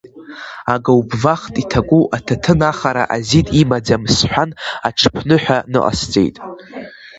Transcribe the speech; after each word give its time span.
Агауптвахт 0.73 1.53
иҭаку 1.61 2.03
аҭаҭын 2.17 2.59
ахара 2.69 3.03
азин 3.15 3.47
имаӡам,— 3.61 4.03
сҳәан, 4.15 4.51
аҽԥныҳәа 4.87 5.57
ныҟасҵеит. 5.71 6.35